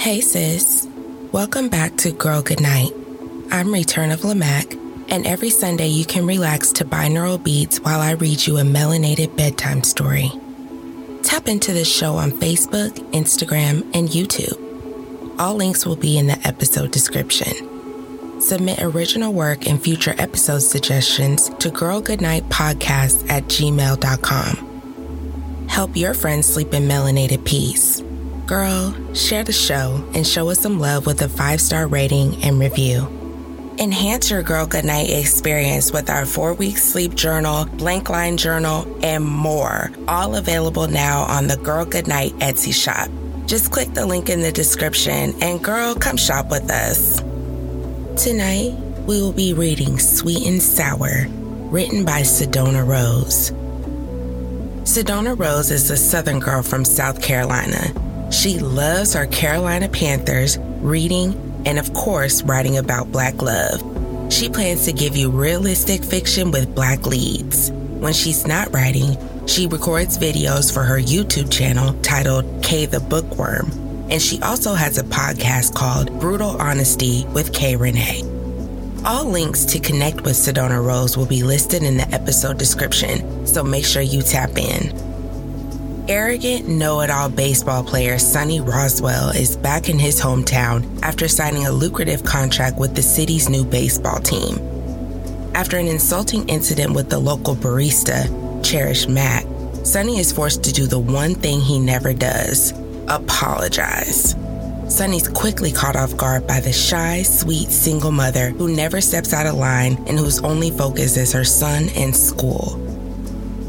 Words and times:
Hey 0.00 0.22
sis, 0.22 0.88
welcome 1.30 1.68
back 1.68 1.94
to 1.98 2.10
Girl 2.10 2.40
Goodnight. 2.40 2.94
I'm 3.52 3.70
Return 3.70 4.10
of 4.10 4.20
Lamac, 4.20 4.72
and 5.10 5.26
every 5.26 5.50
Sunday 5.50 5.88
you 5.88 6.06
can 6.06 6.26
relax 6.26 6.72
to 6.72 6.86
binaural 6.86 7.44
beats 7.44 7.80
while 7.80 8.00
I 8.00 8.12
read 8.12 8.46
you 8.46 8.56
a 8.56 8.62
melanated 8.62 9.36
bedtime 9.36 9.84
story. 9.84 10.32
Tap 11.22 11.48
into 11.48 11.74
the 11.74 11.84
show 11.84 12.16
on 12.16 12.30
Facebook, 12.30 12.92
Instagram, 13.12 13.82
and 13.94 14.08
YouTube. 14.08 14.58
All 15.38 15.56
links 15.56 15.84
will 15.84 15.96
be 15.96 16.16
in 16.16 16.28
the 16.28 16.48
episode 16.48 16.92
description. 16.92 18.40
Submit 18.40 18.82
original 18.82 19.34
work 19.34 19.66
and 19.66 19.82
future 19.82 20.14
episode 20.16 20.60
suggestions 20.60 21.50
to 21.58 21.68
girlgoodnightpodcast 21.68 23.28
at 23.28 23.42
gmail.com. 23.44 24.66
Help 25.68 25.94
your 25.94 26.14
friends 26.14 26.46
sleep 26.46 26.72
in 26.72 26.84
melanated 26.84 27.44
peace. 27.44 28.02
Girl, 28.50 28.92
share 29.14 29.44
the 29.44 29.52
show 29.52 30.04
and 30.12 30.26
show 30.26 30.50
us 30.50 30.58
some 30.58 30.80
love 30.80 31.06
with 31.06 31.22
a 31.22 31.28
five 31.28 31.60
star 31.60 31.86
rating 31.86 32.42
and 32.42 32.58
review. 32.58 33.06
Enhance 33.78 34.28
your 34.28 34.42
Girl 34.42 34.66
Goodnight 34.66 35.08
experience 35.08 35.92
with 35.92 36.10
our 36.10 36.26
four 36.26 36.52
week 36.54 36.76
sleep 36.76 37.14
journal, 37.14 37.66
blank 37.66 38.10
line 38.10 38.36
journal, 38.36 38.92
and 39.04 39.24
more. 39.24 39.92
All 40.08 40.34
available 40.34 40.88
now 40.88 41.22
on 41.26 41.46
the 41.46 41.58
Girl 41.58 41.84
Goodnight 41.84 42.32
Etsy 42.40 42.74
shop. 42.74 43.08
Just 43.46 43.70
click 43.70 43.94
the 43.94 44.04
link 44.04 44.28
in 44.28 44.40
the 44.42 44.50
description 44.50 45.32
and 45.40 45.62
girl, 45.62 45.94
come 45.94 46.16
shop 46.16 46.50
with 46.50 46.68
us. 46.72 47.20
Tonight, 48.20 48.72
we 49.06 49.22
will 49.22 49.32
be 49.32 49.52
reading 49.52 49.96
Sweet 50.00 50.44
and 50.48 50.60
Sour, 50.60 51.28
written 51.70 52.04
by 52.04 52.22
Sedona 52.22 52.84
Rose. 52.84 53.52
Sedona 54.82 55.38
Rose 55.38 55.70
is 55.70 55.88
a 55.88 55.96
Southern 55.96 56.40
girl 56.40 56.64
from 56.64 56.84
South 56.84 57.22
Carolina. 57.22 57.92
She 58.30 58.60
loves 58.60 59.14
her 59.14 59.26
Carolina 59.26 59.88
Panthers, 59.88 60.56
reading, 60.80 61.62
and 61.66 61.78
of 61.78 61.92
course, 61.92 62.42
writing 62.42 62.78
about 62.78 63.10
Black 63.10 63.42
love. 63.42 63.82
She 64.32 64.48
plans 64.48 64.84
to 64.84 64.92
give 64.92 65.16
you 65.16 65.30
realistic 65.30 66.04
fiction 66.04 66.52
with 66.52 66.74
Black 66.74 67.06
leads. 67.06 67.72
When 67.72 68.12
she's 68.12 68.46
not 68.46 68.72
writing, 68.72 69.16
she 69.46 69.66
records 69.66 70.16
videos 70.16 70.72
for 70.72 70.84
her 70.84 70.98
YouTube 70.98 71.52
channel 71.52 71.92
titled 72.02 72.62
K 72.62 72.86
the 72.86 73.00
Bookworm, 73.00 73.72
and 74.10 74.22
she 74.22 74.40
also 74.42 74.74
has 74.74 74.96
a 74.96 75.02
podcast 75.02 75.74
called 75.74 76.18
Brutal 76.20 76.50
Honesty 76.60 77.26
with 77.34 77.52
K 77.52 77.74
Renee. 77.74 78.22
All 79.04 79.24
links 79.24 79.64
to 79.64 79.80
connect 79.80 80.20
with 80.20 80.34
Sedona 80.34 80.82
Rose 80.82 81.16
will 81.16 81.26
be 81.26 81.42
listed 81.42 81.82
in 81.82 81.96
the 81.96 82.08
episode 82.10 82.58
description, 82.58 83.44
so 83.46 83.64
make 83.64 83.84
sure 83.84 84.02
you 84.02 84.22
tap 84.22 84.56
in. 84.56 85.09
Arrogant, 86.10 86.66
know 86.66 87.02
it 87.02 87.08
all 87.08 87.28
baseball 87.28 87.84
player 87.84 88.18
Sonny 88.18 88.60
Roswell 88.60 89.28
is 89.28 89.56
back 89.56 89.88
in 89.88 89.96
his 89.96 90.20
hometown 90.20 91.00
after 91.04 91.28
signing 91.28 91.66
a 91.66 91.70
lucrative 91.70 92.24
contract 92.24 92.78
with 92.78 92.96
the 92.96 93.02
city's 93.02 93.48
new 93.48 93.64
baseball 93.64 94.18
team. 94.18 94.58
After 95.54 95.76
an 95.76 95.86
insulting 95.86 96.48
incident 96.48 96.94
with 96.94 97.10
the 97.10 97.18
local 97.20 97.54
barista, 97.54 98.26
Cherish 98.64 99.06
Mack, 99.06 99.46
Sonny 99.84 100.18
is 100.18 100.32
forced 100.32 100.64
to 100.64 100.72
do 100.72 100.88
the 100.88 100.98
one 100.98 101.36
thing 101.36 101.60
he 101.60 101.78
never 101.78 102.12
does 102.12 102.72
apologize. 103.06 104.34
Sonny's 104.88 105.28
quickly 105.28 105.70
caught 105.70 105.94
off 105.94 106.16
guard 106.16 106.44
by 106.44 106.58
the 106.58 106.72
shy, 106.72 107.22
sweet 107.22 107.70
single 107.70 108.10
mother 108.10 108.50
who 108.50 108.74
never 108.74 109.00
steps 109.00 109.32
out 109.32 109.46
of 109.46 109.54
line 109.54 109.92
and 110.08 110.18
whose 110.18 110.40
only 110.40 110.72
focus 110.72 111.16
is 111.16 111.32
her 111.32 111.44
son 111.44 111.88
and 111.90 112.16
school. 112.16 112.89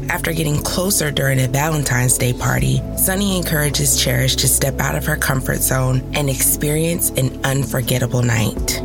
After 0.08 0.32
getting 0.32 0.62
closer 0.62 1.10
during 1.10 1.40
a 1.40 1.48
Valentine's 1.48 2.18
Day 2.18 2.32
party, 2.32 2.82
Sunny 2.96 3.36
encourages 3.36 4.02
Cherish 4.02 4.36
to 4.36 4.48
step 4.48 4.80
out 4.80 4.94
of 4.94 5.06
her 5.06 5.16
comfort 5.16 5.58
zone 5.58 6.02
and 6.14 6.28
experience 6.28 7.10
an 7.10 7.40
unforgettable 7.44 8.22
night. 8.22 8.80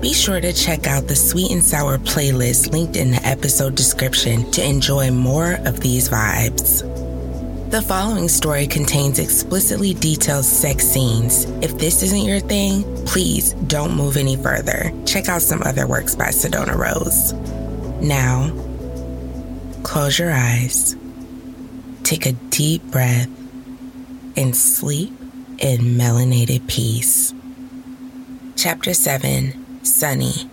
Be 0.00 0.12
sure 0.12 0.40
to 0.40 0.52
check 0.52 0.86
out 0.86 1.08
the 1.08 1.16
Sweet 1.16 1.50
and 1.50 1.64
Sour 1.64 1.98
playlist 1.98 2.72
linked 2.72 2.96
in 2.96 3.10
the 3.10 3.26
episode 3.26 3.74
description 3.74 4.50
to 4.52 4.64
enjoy 4.64 5.10
more 5.10 5.54
of 5.64 5.80
these 5.80 6.08
vibes. 6.08 6.82
The 7.70 7.82
following 7.82 8.28
story 8.28 8.66
contains 8.66 9.18
explicitly 9.18 9.94
detailed 9.94 10.44
sex 10.44 10.86
scenes. 10.86 11.44
If 11.62 11.78
this 11.78 12.02
isn't 12.02 12.24
your 12.24 12.40
thing, 12.40 12.84
please 13.06 13.54
don't 13.54 13.96
move 13.96 14.16
any 14.16 14.36
further. 14.36 14.92
Check 15.04 15.28
out 15.28 15.42
some 15.42 15.62
other 15.62 15.86
works 15.86 16.14
by 16.14 16.26
Sedona 16.26 16.76
Rose. 16.76 17.32
Now, 18.00 18.52
close 19.82 20.18
your 20.18 20.32
eyes, 20.32 20.96
take 22.02 22.26
a 22.26 22.32
deep 22.32 22.82
breath, 22.84 23.28
and 24.36 24.56
sleep 24.56 25.12
in 25.58 25.80
melanated 25.96 26.66
peace. 26.68 27.32
Chapter 28.56 28.94
7 28.94 29.84
Sunny. 29.84 30.50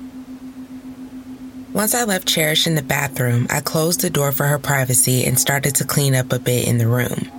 Once 1.73 1.95
I 1.95 2.03
left 2.03 2.27
Cherish 2.27 2.67
in 2.67 2.75
the 2.75 2.83
bathroom, 2.83 3.47
I 3.49 3.59
closed 3.59 4.01
the 4.01 4.09
door 4.09 4.31
for 4.31 4.45
her 4.45 4.59
privacy 4.59 5.25
and 5.25 5.39
started 5.39 5.75
to 5.75 5.85
clean 5.85 6.13
up 6.13 6.31
a 6.31 6.39
bit 6.39 6.67
in 6.67 6.77
the 6.77 6.87
room. 6.87 7.31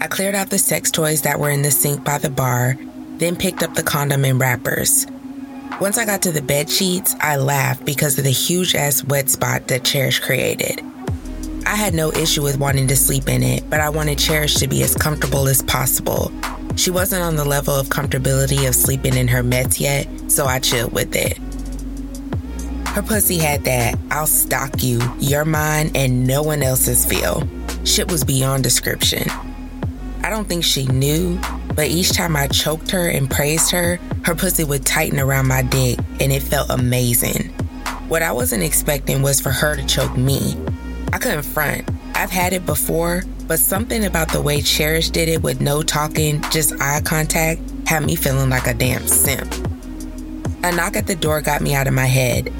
I 0.00 0.06
cleared 0.06 0.34
out 0.34 0.50
the 0.50 0.58
sex 0.58 0.90
toys 0.90 1.22
that 1.22 1.40
were 1.40 1.50
in 1.50 1.62
the 1.62 1.70
sink 1.70 2.04
by 2.04 2.18
the 2.18 2.30
bar, 2.30 2.76
then 3.18 3.36
picked 3.36 3.62
up 3.62 3.74
the 3.74 3.82
condom 3.82 4.24
and 4.24 4.40
wrappers. 4.40 5.06
Once 5.80 5.98
I 5.98 6.04
got 6.04 6.22
to 6.22 6.32
the 6.32 6.42
bed 6.42 6.70
sheets, 6.70 7.16
I 7.20 7.36
laughed 7.36 7.84
because 7.84 8.18
of 8.18 8.24
the 8.24 8.30
huge 8.30 8.74
ass 8.74 9.02
wet 9.02 9.28
spot 9.30 9.68
that 9.68 9.84
Cherish 9.84 10.20
created. 10.20 10.82
I 11.66 11.76
had 11.76 11.94
no 11.94 12.10
issue 12.12 12.42
with 12.42 12.58
wanting 12.58 12.88
to 12.88 12.96
sleep 12.96 13.28
in 13.28 13.42
it, 13.42 13.68
but 13.68 13.80
I 13.80 13.90
wanted 13.90 14.18
Cherish 14.18 14.54
to 14.56 14.66
be 14.66 14.82
as 14.82 14.94
comfortable 14.94 15.46
as 15.48 15.62
possible. 15.62 16.32
She 16.76 16.90
wasn't 16.90 17.22
on 17.22 17.36
the 17.36 17.44
level 17.44 17.74
of 17.74 17.88
comfortability 17.88 18.66
of 18.66 18.74
sleeping 18.74 19.16
in 19.16 19.28
her 19.28 19.42
Mets 19.42 19.80
yet, 19.80 20.08
so 20.28 20.46
I 20.46 20.58
chilled 20.58 20.92
with 20.92 21.14
it. 21.14 21.38
Her 22.88 23.02
pussy 23.02 23.38
had 23.38 23.64
that 23.64 23.98
I'll 24.10 24.26
stalk 24.26 24.82
you, 24.82 25.00
you're 25.18 25.44
mine, 25.44 25.92
and 25.94 26.26
no 26.26 26.42
one 26.42 26.62
else's 26.62 27.06
feel. 27.06 27.48
Shit 27.84 28.10
was 28.10 28.24
beyond 28.24 28.64
description. 28.64 29.28
I 30.22 30.30
don't 30.30 30.48
think 30.48 30.64
she 30.64 30.86
knew, 30.86 31.38
but 31.74 31.86
each 31.86 32.12
time 32.12 32.36
I 32.36 32.48
choked 32.48 32.90
her 32.90 33.08
and 33.08 33.30
praised 33.30 33.70
her, 33.70 33.98
her 34.24 34.34
pussy 34.34 34.64
would 34.64 34.84
tighten 34.84 35.20
around 35.20 35.46
my 35.46 35.62
dick, 35.62 35.98
and 36.20 36.32
it 36.32 36.42
felt 36.42 36.68
amazing. 36.70 37.48
What 38.08 38.22
I 38.22 38.32
wasn't 38.32 38.64
expecting 38.64 39.22
was 39.22 39.40
for 39.40 39.50
her 39.50 39.76
to 39.76 39.86
choke 39.86 40.16
me. 40.16 40.56
I 41.12 41.18
couldn't 41.18 41.42
front. 41.42 41.88
I've 42.14 42.30
had 42.30 42.52
it 42.52 42.66
before, 42.66 43.24
but 43.48 43.58
something 43.58 44.04
about 44.04 44.30
the 44.30 44.40
way 44.40 44.60
Cherish 44.60 45.10
did 45.10 45.28
it 45.28 45.42
with 45.42 45.60
no 45.60 45.82
talking, 45.82 46.42
just 46.50 46.72
eye 46.80 47.00
contact, 47.00 47.60
had 47.86 48.04
me 48.04 48.14
feeling 48.14 48.50
like 48.50 48.66
a 48.66 48.74
damn 48.74 49.06
simp. 49.06 49.52
A 50.62 50.72
knock 50.72 50.96
at 50.96 51.06
the 51.06 51.16
door 51.16 51.40
got 51.40 51.62
me 51.62 51.74
out 51.74 51.86
of 51.86 51.94
my 51.94 52.06
head. 52.06 52.52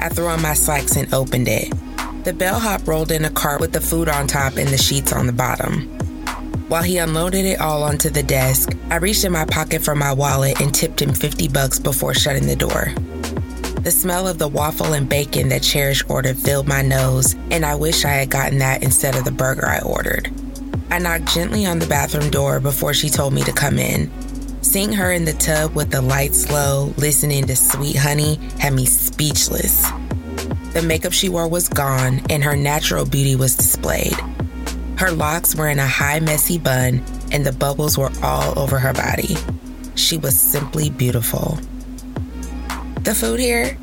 I 0.00 0.08
threw 0.08 0.28
on 0.28 0.40
my 0.40 0.54
slacks 0.54 0.96
and 0.96 1.12
opened 1.12 1.48
it. 1.48 1.72
The 2.24 2.32
bellhop 2.32 2.86
rolled 2.86 3.10
in 3.10 3.24
a 3.24 3.30
cart 3.30 3.60
with 3.60 3.72
the 3.72 3.80
food 3.80 4.08
on 4.08 4.26
top 4.26 4.56
and 4.56 4.68
the 4.68 4.78
sheets 4.78 5.12
on 5.12 5.26
the 5.26 5.32
bottom. 5.32 5.82
While 6.68 6.82
he 6.82 6.98
unloaded 6.98 7.44
it 7.44 7.60
all 7.60 7.82
onto 7.82 8.10
the 8.10 8.22
desk, 8.22 8.76
I 8.90 8.96
reached 8.96 9.24
in 9.24 9.32
my 9.32 9.44
pocket 9.44 9.82
for 9.82 9.94
my 9.94 10.12
wallet 10.12 10.60
and 10.60 10.74
tipped 10.74 11.02
him 11.02 11.12
50 11.12 11.48
bucks 11.48 11.78
before 11.78 12.14
shutting 12.14 12.46
the 12.46 12.56
door. 12.56 12.92
The 13.80 13.92
smell 13.92 14.26
of 14.26 14.38
the 14.38 14.48
waffle 14.48 14.92
and 14.92 15.08
bacon 15.08 15.50
that 15.50 15.62
Cherish 15.62 16.04
ordered 16.08 16.36
filled 16.36 16.66
my 16.66 16.82
nose, 16.82 17.34
and 17.50 17.64
I 17.64 17.76
wish 17.76 18.04
I 18.04 18.10
had 18.10 18.28
gotten 18.28 18.58
that 18.58 18.82
instead 18.82 19.14
of 19.14 19.24
the 19.24 19.30
burger 19.30 19.66
I 19.66 19.78
ordered. 19.80 20.30
I 20.90 20.98
knocked 20.98 21.32
gently 21.32 21.64
on 21.64 21.78
the 21.78 21.86
bathroom 21.86 22.28
door 22.28 22.58
before 22.58 22.92
she 22.92 23.08
told 23.08 23.32
me 23.32 23.44
to 23.44 23.52
come 23.52 23.78
in. 23.78 24.10
Seeing 24.62 24.92
her 24.92 25.12
in 25.12 25.24
the 25.24 25.32
tub 25.32 25.74
with 25.74 25.90
the 25.90 26.02
lights 26.02 26.50
low, 26.50 26.92
listening 26.96 27.46
to 27.46 27.54
Sweet 27.54 27.96
Honey, 27.96 28.34
had 28.58 28.72
me 28.72 28.84
speechless. 28.84 29.88
The 30.72 30.82
makeup 30.82 31.12
she 31.12 31.28
wore 31.28 31.48
was 31.48 31.68
gone, 31.68 32.20
and 32.28 32.42
her 32.42 32.56
natural 32.56 33.06
beauty 33.06 33.36
was 33.36 33.56
displayed. 33.56 34.16
Her 34.98 35.12
locks 35.12 35.54
were 35.54 35.68
in 35.68 35.78
a 35.78 35.86
high, 35.86 36.18
messy 36.18 36.58
bun, 36.58 37.02
and 37.30 37.46
the 37.46 37.52
bubbles 37.52 37.96
were 37.96 38.10
all 38.22 38.58
over 38.58 38.78
her 38.78 38.92
body. 38.92 39.36
She 39.94 40.18
was 40.18 40.38
simply 40.38 40.90
beautiful. 40.90 41.58
The 43.08 43.14
food 43.14 43.40
here? 43.40 43.74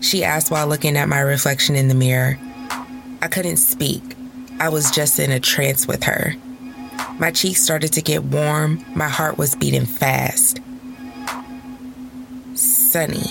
She 0.00 0.24
asked 0.24 0.50
while 0.50 0.66
looking 0.66 0.96
at 0.96 1.06
my 1.06 1.20
reflection 1.20 1.76
in 1.76 1.88
the 1.88 1.94
mirror. 1.94 2.38
I 3.20 3.28
couldn't 3.28 3.58
speak. 3.58 4.02
I 4.58 4.70
was 4.70 4.90
just 4.90 5.18
in 5.18 5.30
a 5.30 5.38
trance 5.38 5.86
with 5.86 6.04
her. 6.04 6.34
My 7.18 7.30
cheeks 7.30 7.60
started 7.60 7.92
to 7.92 8.00
get 8.00 8.24
warm, 8.24 8.82
my 8.94 9.10
heart 9.10 9.36
was 9.36 9.54
beating 9.54 9.84
fast. 9.84 10.60
Sunny. 12.54 13.26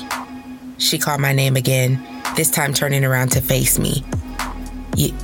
She 0.78 1.00
called 1.00 1.20
my 1.20 1.34
name 1.34 1.56
again, 1.56 2.00
this 2.36 2.52
time 2.52 2.72
turning 2.72 3.04
around 3.04 3.30
to 3.30 3.42
face 3.42 3.80
me. 3.80 4.06
Y- 4.96 5.18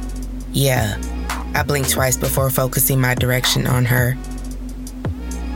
yeah. 0.54 1.00
I 1.54 1.62
blinked 1.62 1.92
twice 1.92 2.18
before 2.18 2.50
focusing 2.50 3.00
my 3.00 3.14
direction 3.14 3.68
on 3.68 3.86
her. 3.86 4.18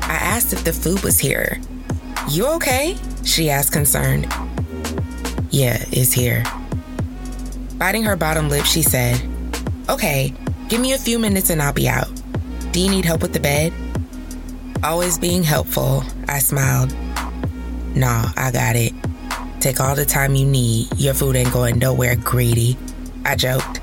I 0.04 0.14
asked 0.14 0.54
if 0.54 0.64
the 0.64 0.74
food 0.74 1.02
was 1.02 1.18
here. 1.18 1.60
You 2.30 2.46
okay? 2.50 2.96
She 3.30 3.52
asked, 3.52 3.72
concerned. 3.72 4.26
Yeah, 5.52 5.86
it's 5.92 6.12
here. 6.12 6.44
Biting 7.78 8.02
her 8.02 8.16
bottom 8.16 8.50
lip, 8.50 8.66
she 8.66 8.82
said, 8.82 9.22
Okay, 9.88 10.34
give 10.68 10.82
me 10.82 10.94
a 10.94 10.98
few 10.98 11.20
minutes 11.20 11.52
and 11.52 11.62
I'll 11.62 11.72
be 11.72 11.88
out. 11.88 12.10
Do 12.72 12.80
you 12.80 12.90
need 12.90 13.06
help 13.06 13.22
with 13.22 13.34
the 13.34 13.40
bed? 13.40 13.72
Always 14.84 15.20
being 15.20 15.44
helpful, 15.44 16.04
I 16.28 16.40
smiled. 16.40 16.92
Nah, 17.96 18.32
I 18.36 18.50
got 18.50 18.76
it. 18.76 18.94
Take 19.60 19.80
all 19.80 19.96
the 19.96 20.06
time 20.06 20.34
you 20.34 20.48
need. 20.48 20.88
Your 20.98 21.14
food 21.14 21.36
ain't 21.36 21.54
going 21.54 21.78
nowhere, 21.78 22.16
greedy. 22.16 22.78
I 23.26 23.36
joked. 23.36 23.80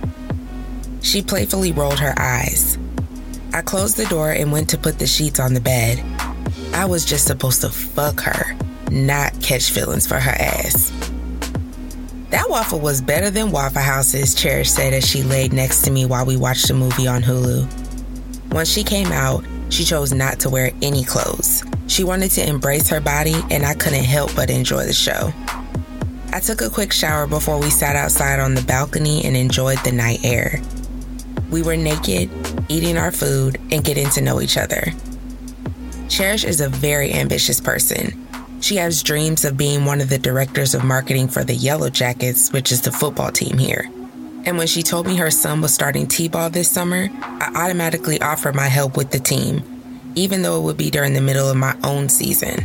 She 1.03 1.23
playfully 1.23 1.71
rolled 1.71 2.01
her 2.01 2.15
eyes. 2.19 2.79
I 3.55 3.63
closed 3.63 3.97
the 3.97 4.07
door 4.07 4.33
and 4.33 4.51
went 4.51 4.69
to 4.71 4.79
put 4.79 4.99
the 4.99 5.07
sheets 5.07 5.39
on 5.39 5.55
the 5.55 5.61
bed. 5.61 6.03
I 6.75 6.85
was 6.85 7.05
just 7.05 7.29
supposed 7.29 7.61
to 7.61 7.71
fuck 7.71 8.21
her, 8.23 8.57
not 8.91 9.41
catch 9.43 9.71
feelings 9.71 10.07
for 10.07 10.19
her 10.19 10.31
ass. 10.31 10.93
That 12.31 12.51
waffle 12.51 12.81
was 12.81 13.01
better 13.01 13.31
than 13.31 13.51
Waffle 13.51 13.83
House's, 13.83 14.35
Cherish 14.35 14.71
said 14.71 14.93
as 14.93 15.09
she 15.09 15.23
laid 15.23 15.53
next 15.53 15.83
to 15.83 15.91
me 15.91 16.05
while 16.05 16.27
we 16.27 16.37
watched 16.37 16.69
a 16.71 16.75
movie 16.75 17.07
on 17.07 17.23
Hulu. 17.23 17.67
Once 18.53 18.69
she 18.69 18.83
came 18.83 19.13
out, 19.13 19.45
she 19.69 19.85
chose 19.85 20.13
not 20.13 20.41
to 20.41 20.51
wear 20.51 20.73
any 20.83 21.05
clothes. 21.05 21.65
She 21.87 22.05
wanted 22.05 22.31
to 22.33 22.47
embrace 22.47 22.89
her 22.89 23.01
body, 23.01 23.37
and 23.51 23.65
I 23.65 23.75
couldn't 23.75 24.05
help 24.05 24.35
but 24.35 24.51
enjoy 24.51 24.85
the 24.85 24.93
show. 24.93 25.33
I 26.33 26.41
took 26.41 26.61
a 26.61 26.69
quick 26.69 26.93
shower 26.93 27.27
before 27.27 27.59
we 27.59 27.71
sat 27.71 27.97
outside 27.97 28.41
on 28.41 28.55
the 28.55 28.63
balcony 28.63 29.25
and 29.25 29.37
enjoyed 29.37 29.79
the 29.85 29.93
night 29.93 30.21
air. 30.25 30.61
We 31.51 31.63
were 31.63 31.77
naked, 31.77 32.29
eating 32.69 32.99
our 32.99 33.13
food, 33.13 33.61
and 33.71 33.85
getting 33.85 34.11
to 34.11 34.21
know 34.21 34.41
each 34.41 34.59
other. 34.59 34.93
Cherish 36.09 36.45
is 36.45 36.61
a 36.61 36.69
very 36.69 37.13
ambitious 37.13 37.61
person. 37.61 38.26
She 38.67 38.79
has 38.79 39.05
dreams 39.05 39.45
of 39.45 39.57
being 39.57 39.85
one 39.85 40.01
of 40.01 40.09
the 40.09 40.19
directors 40.19 40.75
of 40.75 40.83
marketing 40.83 41.29
for 41.29 41.45
the 41.45 41.55
Yellow 41.55 41.89
Jackets, 41.89 42.53
which 42.53 42.73
is 42.73 42.83
the 42.83 42.91
football 42.91 43.31
team 43.31 43.59
here. 43.59 43.89
And 44.45 44.59
when 44.59 44.67
she 44.67 44.83
told 44.83 45.07
me 45.07 45.15
her 45.19 45.31
son 45.31 45.61
was 45.61 45.73
starting 45.73 46.09
T 46.09 46.27
ball 46.27 46.51
this 46.51 46.69
summer, 46.69 47.09
I 47.23 47.53
automatically 47.55 48.21
offered 48.21 48.57
my 48.57 48.67
help 48.67 48.97
with 48.97 49.13
the 49.13 49.21
team, 49.21 49.63
even 50.17 50.43
though 50.43 50.59
it 50.59 50.65
would 50.65 50.77
be 50.77 50.91
during 50.91 51.13
the 51.13 51.21
middle 51.21 51.49
of 51.49 51.57
my 51.57 51.77
own 51.85 52.09
season. 52.09 52.65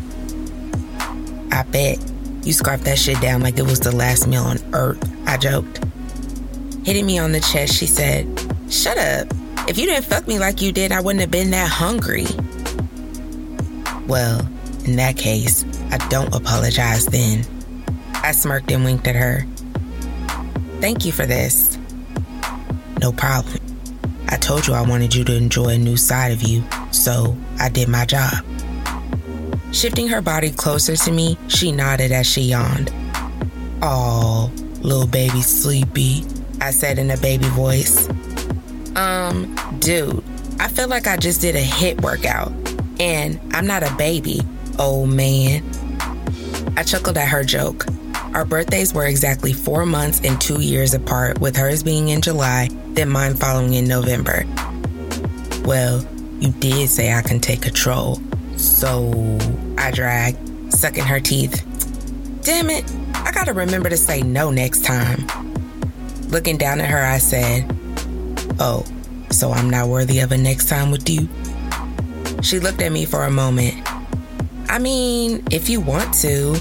I 1.52 1.62
bet 1.70 2.04
you 2.42 2.54
scarfed 2.54 2.86
that 2.86 2.98
shit 2.98 3.22
down 3.22 3.42
like 3.42 3.60
it 3.60 3.66
was 3.68 3.82
the 3.82 3.96
last 3.96 4.26
meal 4.26 4.42
on 4.42 4.58
earth, 4.74 5.08
I 5.28 5.38
joked. 5.38 5.86
Hitting 6.84 7.06
me 7.06 7.20
on 7.20 7.32
the 7.32 7.42
chest, 7.42 7.76
she 7.76 7.86
said, 7.86 8.26
Shut 8.72 8.98
up. 8.98 9.28
If 9.70 9.78
you 9.78 9.86
didn't 9.86 10.06
fuck 10.06 10.28
me 10.28 10.40
like 10.40 10.64
you 10.64 10.72
did, 10.72 10.92
I 10.92 11.00
wouldn't 11.00 11.22
have 11.22 11.30
been 11.30 11.52
that 11.52 11.70
hungry. 11.70 12.26
Well, 14.08 14.40
in 14.86 14.96
that 14.96 15.16
case, 15.16 15.64
I 15.92 15.98
don't 16.10 16.34
apologize 16.34 17.06
then. 17.06 17.46
I 18.16 18.32
smirked 18.32 18.72
and 18.72 18.84
winked 18.86 19.08
at 19.08 19.16
her. 19.16 19.46
Thank 20.80 21.06
you 21.06 21.12
for 21.12 21.26
this. 21.26 21.78
No 23.02 23.12
problem. 23.12 23.58
I 24.30 24.38
told 24.38 24.68
you 24.68 24.74
I 24.74 24.82
wanted 24.82 25.14
you 25.14 25.24
to 25.26 25.36
enjoy 25.36 25.70
a 25.70 25.78
new 25.78 25.98
side 25.98 26.32
of 26.32 26.42
you, 26.42 26.64
so 26.92 27.36
I 27.60 27.70
did 27.70 27.90
my 27.90 28.06
job. 28.06 28.46
Shifting 29.74 30.08
her 30.08 30.22
body 30.22 30.52
closer 30.52 30.96
to 30.96 31.12
me, 31.12 31.38
she 31.48 31.72
nodded 31.72 32.12
as 32.12 32.28
she 32.28 32.42
yawned. 32.42 32.94
Oh, 33.82 34.52
little 34.82 35.08
baby 35.08 35.42
sleepy, 35.42 36.24
I 36.62 36.72
said 36.72 37.00
in 37.00 37.12
a 37.12 37.18
baby 37.18 37.48
voice. 37.50 38.08
Um, 38.96 39.56
dude, 39.80 40.24
I 40.60 40.68
feel 40.68 40.88
like 40.88 41.08
I 41.08 41.18
just 41.18 41.42
did 41.42 41.56
a 41.56 41.64
HIIT 41.64 42.02
workout, 42.02 42.52
and 43.00 43.40
I'm 43.54 43.66
not 43.66 43.84
a 43.84 43.94
baby, 43.96 44.42
old 44.78 45.10
man. 45.10 45.64
I 46.78 46.84
chuckled 46.84 47.18
at 47.18 47.28
her 47.28 47.44
joke. 47.44 47.86
Our 48.34 48.46
birthdays 48.46 48.94
were 48.94 49.06
exactly 49.06 49.54
four 49.54 49.86
months 49.86 50.22
and 50.24 50.40
two 50.40 50.62
years 50.62 50.94
apart, 50.94 51.40
with 51.42 51.56
hers 51.56 51.84
being 51.84 52.10
in 52.10 52.22
July, 52.22 52.70
then 52.94 53.10
mine 53.10 53.36
following 53.36 53.74
in 53.74 53.88
November. 53.88 54.46
Well, 55.66 56.06
you 56.40 56.52
did 56.52 56.90
say 56.90 57.14
I 57.14 57.22
can 57.22 57.40
take 57.40 57.62
control, 57.62 58.22
so 58.56 59.38
I 59.78 59.92
dragged, 59.92 60.74
sucking 60.74 61.04
her 61.04 61.20
teeth. 61.20 61.66
Damn 62.44 62.70
it, 62.70 62.90
I 63.14 63.32
gotta 63.32 63.54
remember 63.54 63.90
to 63.90 63.98
say 63.98 64.22
no 64.22 64.50
next 64.50 64.84
time. 64.84 65.28
Looking 66.30 66.58
down 66.58 66.80
at 66.80 66.90
her, 66.90 67.02
I 67.04 67.18
said, 67.18 67.70
Oh, 68.60 68.86
so 69.30 69.52
I'm 69.52 69.70
not 69.70 69.88
worthy 69.90 70.20
of 70.20 70.32
a 70.32 70.38
next 70.38 70.70
time 70.70 70.90
with 70.90 71.10
you? 71.10 71.28
She 72.42 72.60
looked 72.60 72.82
at 72.82 72.92
me 72.92 73.06
for 73.06 73.24
a 73.24 73.32
moment. 73.32 73.81
I 74.72 74.80
mean, 74.80 75.44
if 75.52 75.70
you 75.70 75.82
want 75.82 76.14
to. 76.22 76.56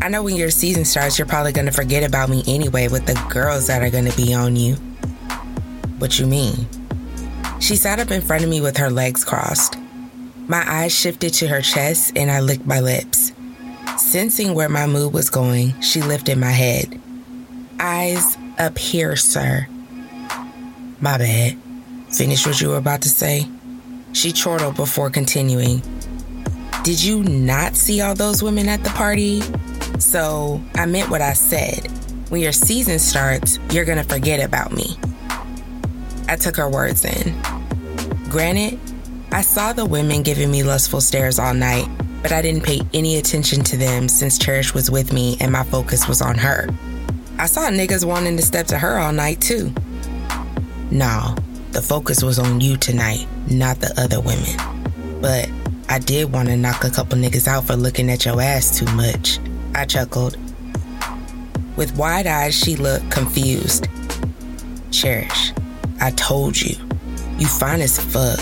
I 0.00 0.08
know 0.08 0.22
when 0.22 0.36
your 0.36 0.48
season 0.48 0.84
starts, 0.84 1.18
you're 1.18 1.26
probably 1.26 1.50
gonna 1.50 1.72
forget 1.72 2.04
about 2.04 2.28
me 2.28 2.44
anyway 2.46 2.86
with 2.86 3.04
the 3.06 3.20
girls 3.28 3.66
that 3.66 3.82
are 3.82 3.90
gonna 3.90 4.14
be 4.14 4.32
on 4.32 4.54
you. 4.54 4.76
What 5.98 6.20
you 6.20 6.28
mean? 6.28 6.68
She 7.58 7.74
sat 7.74 7.98
up 7.98 8.12
in 8.12 8.20
front 8.20 8.44
of 8.44 8.48
me 8.48 8.60
with 8.60 8.76
her 8.76 8.90
legs 8.90 9.24
crossed. 9.24 9.74
My 10.46 10.62
eyes 10.70 10.96
shifted 10.96 11.34
to 11.34 11.48
her 11.48 11.60
chest 11.60 12.12
and 12.14 12.30
I 12.30 12.38
licked 12.38 12.64
my 12.64 12.78
lips. 12.78 13.32
Sensing 13.96 14.54
where 14.54 14.68
my 14.68 14.86
mood 14.86 15.12
was 15.12 15.28
going, 15.28 15.80
she 15.80 16.00
lifted 16.00 16.38
my 16.38 16.52
head. 16.52 17.00
Eyes 17.80 18.38
up 18.56 18.78
here, 18.78 19.16
sir. 19.16 19.66
My 21.00 21.18
bad. 21.18 21.58
Finish 22.10 22.46
what 22.46 22.60
you 22.60 22.68
were 22.68 22.76
about 22.76 23.02
to 23.02 23.08
say? 23.08 23.48
She 24.12 24.30
chortled 24.30 24.76
before 24.76 25.10
continuing. 25.10 25.82
Did 26.84 27.02
you 27.02 27.22
not 27.22 27.76
see 27.76 28.00
all 28.00 28.14
those 28.14 28.42
women 28.42 28.68
at 28.68 28.82
the 28.82 28.90
party? 28.90 29.42
So 29.98 30.62
I 30.74 30.86
meant 30.86 31.10
what 31.10 31.20
I 31.20 31.32
said. 31.32 31.86
When 32.30 32.40
your 32.40 32.52
season 32.52 32.98
starts, 32.98 33.58
you're 33.70 33.84
gonna 33.84 34.04
forget 34.04 34.44
about 34.44 34.72
me. 34.72 34.96
I 36.28 36.36
took 36.36 36.56
her 36.56 36.68
words 36.68 37.04
in. 37.04 37.34
Granted, 38.28 38.78
I 39.32 39.42
saw 39.42 39.72
the 39.72 39.84
women 39.84 40.22
giving 40.22 40.50
me 40.50 40.62
lustful 40.62 41.00
stares 41.00 41.38
all 41.38 41.54
night, 41.54 41.88
but 42.22 42.32
I 42.32 42.42
didn't 42.42 42.64
pay 42.64 42.80
any 42.94 43.16
attention 43.16 43.62
to 43.64 43.76
them 43.76 44.08
since 44.08 44.38
Cherish 44.38 44.74
was 44.74 44.90
with 44.90 45.12
me 45.12 45.36
and 45.40 45.52
my 45.52 45.64
focus 45.64 46.08
was 46.08 46.22
on 46.22 46.36
her. 46.36 46.68
I 47.38 47.46
saw 47.46 47.62
niggas 47.68 48.04
wanting 48.04 48.36
to 48.36 48.42
step 48.42 48.66
to 48.68 48.78
her 48.78 48.98
all 48.98 49.12
night 49.12 49.40
too. 49.40 49.72
Nah, 50.90 51.34
the 51.72 51.82
focus 51.82 52.22
was 52.22 52.38
on 52.38 52.60
you 52.60 52.76
tonight, 52.76 53.26
not 53.48 53.80
the 53.80 53.92
other 54.00 54.20
women. 54.20 54.56
But 55.20 55.48
I 55.90 55.98
did 55.98 56.32
want 56.32 56.48
to 56.48 56.56
knock 56.56 56.84
a 56.84 56.90
couple 56.90 57.18
niggas 57.18 57.48
out 57.48 57.64
for 57.64 57.74
looking 57.74 58.10
at 58.10 58.26
your 58.26 58.40
ass 58.42 58.78
too 58.78 58.84
much. 58.94 59.38
I 59.74 59.86
chuckled. 59.86 60.36
With 61.76 61.96
wide 61.96 62.26
eyes, 62.26 62.54
she 62.54 62.76
looked 62.76 63.10
confused. 63.10 63.88
Cherish, 64.90 65.52
I 66.00 66.10
told 66.10 66.60
you, 66.60 66.76
you 67.38 67.46
fine 67.46 67.80
as 67.80 67.98
fuck. 67.98 68.38